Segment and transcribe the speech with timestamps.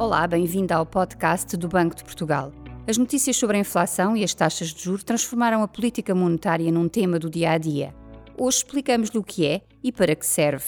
[0.00, 2.50] Olá, bem-vindo ao podcast do Banco de Portugal.
[2.88, 6.88] As notícias sobre a inflação e as taxas de juros transformaram a política monetária num
[6.88, 7.94] tema do dia a dia.
[8.34, 10.64] Hoje explicamos-lhe o que é e para que serve.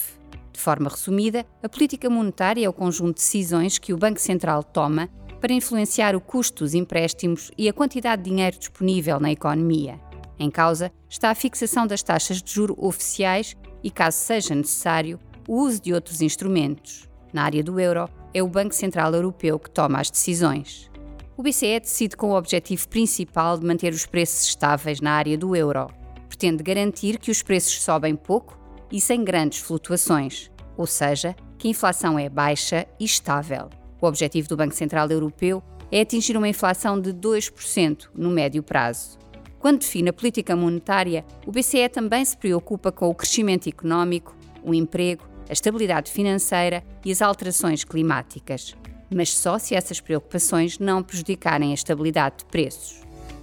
[0.51, 4.61] De forma resumida, a política monetária é o conjunto de decisões que o Banco Central
[4.63, 5.09] toma
[5.41, 9.99] para influenciar o custo dos empréstimos e a quantidade de dinheiro disponível na economia.
[10.37, 15.55] Em causa está a fixação das taxas de juro oficiais e, caso seja necessário, o
[15.55, 17.09] uso de outros instrumentos.
[17.33, 20.89] Na área do euro, é o Banco Central Europeu que toma as decisões.
[21.35, 25.55] O BCE decide com o objetivo principal de manter os preços estáveis na área do
[25.55, 25.87] euro.
[26.27, 28.57] Pretende garantir que os preços sobem pouco
[28.91, 33.69] e sem grandes flutuações, ou seja, que a inflação é baixa e estável.
[34.01, 39.17] O objetivo do Banco Central Europeu é atingir uma inflação de 2% no médio prazo.
[39.59, 44.73] Quando define a política monetária, o BCE também se preocupa com o crescimento económico, o
[44.73, 48.75] emprego, a estabilidade financeira e as alterações climáticas,
[49.13, 53.01] mas só se essas preocupações não prejudicarem a estabilidade de preços.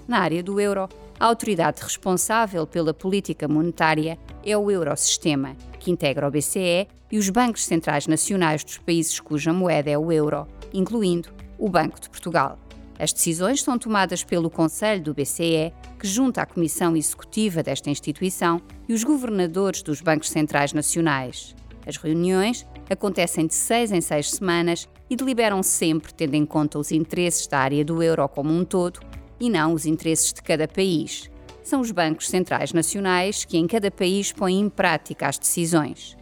[0.09, 6.27] Na área do euro, a autoridade responsável pela política monetária é o Eurosistema, que integra
[6.27, 11.29] o BCE e os bancos centrais nacionais dos países cuja moeda é o euro, incluindo
[11.59, 12.59] o Banco de Portugal.
[12.99, 18.61] As decisões são tomadas pelo Conselho do BCE, que junta a Comissão Executiva desta instituição
[18.89, 21.55] e os governadores dos bancos centrais nacionais.
[21.87, 26.93] As reuniões acontecem de seis em seis semanas e deliberam sempre tendo em conta os
[26.93, 29.01] interesses da área do euro como um todo
[29.39, 31.31] e não os interesses de cada país.
[31.63, 36.17] São os bancos centrais nacionais que em cada país põem em prática as decisões.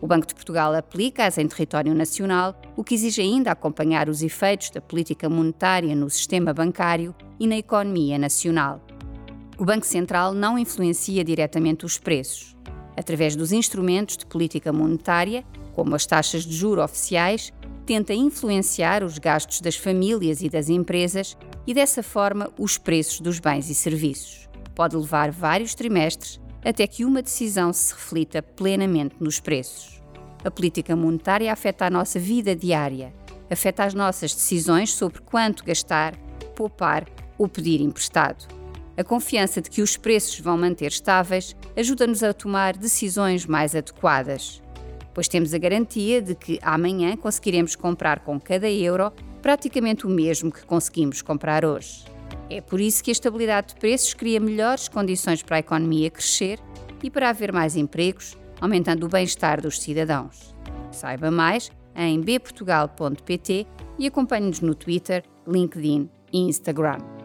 [0.00, 4.70] O Banco de Portugal aplica-as em território nacional, o que exige ainda acompanhar os efeitos
[4.70, 8.80] da política monetária no sistema bancário e na economia nacional.
[9.58, 12.56] O Banco Central não influencia diretamente os preços.
[12.98, 17.52] Através dos instrumentos de política monetária, como as taxas de juro oficiais,
[17.86, 23.38] tenta influenciar os gastos das famílias e das empresas e, dessa forma, os preços dos
[23.38, 24.48] bens e serviços.
[24.74, 30.02] Pode levar vários trimestres até que uma decisão se reflita plenamente nos preços.
[30.44, 33.14] A política monetária afeta a nossa vida diária,
[33.48, 36.16] afeta as nossas decisões sobre quanto gastar,
[36.56, 37.06] poupar
[37.38, 38.57] ou pedir emprestado.
[38.98, 44.60] A confiança de que os preços vão manter estáveis ajuda-nos a tomar decisões mais adequadas,
[45.14, 50.50] pois temos a garantia de que amanhã conseguiremos comprar com cada euro praticamente o mesmo
[50.50, 52.04] que conseguimos comprar hoje.
[52.50, 56.58] É por isso que a estabilidade de preços cria melhores condições para a economia crescer
[57.00, 60.52] e para haver mais empregos, aumentando o bem-estar dos cidadãos.
[60.90, 63.64] Saiba mais em bportugal.pt
[63.96, 67.17] e acompanhe-nos no Twitter, LinkedIn e Instagram.